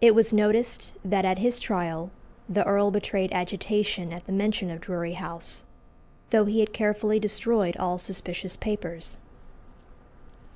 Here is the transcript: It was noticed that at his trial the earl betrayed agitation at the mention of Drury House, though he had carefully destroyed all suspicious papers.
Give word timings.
It 0.00 0.12
was 0.12 0.32
noticed 0.32 0.92
that 1.04 1.24
at 1.24 1.38
his 1.38 1.60
trial 1.60 2.10
the 2.48 2.64
earl 2.64 2.90
betrayed 2.90 3.32
agitation 3.32 4.12
at 4.12 4.26
the 4.26 4.32
mention 4.32 4.70
of 4.72 4.80
Drury 4.80 5.12
House, 5.12 5.62
though 6.30 6.46
he 6.46 6.58
had 6.58 6.72
carefully 6.72 7.20
destroyed 7.20 7.76
all 7.76 7.96
suspicious 7.96 8.56
papers. 8.56 9.18